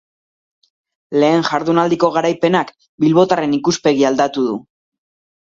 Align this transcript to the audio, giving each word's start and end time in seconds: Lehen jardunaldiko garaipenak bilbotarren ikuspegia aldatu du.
Lehen 1.23 1.45
jardunaldiko 1.49 2.09
garaipenak 2.15 2.73
bilbotarren 3.05 3.55
ikuspegia 3.59 4.11
aldatu 4.13 4.49
du. 4.51 4.59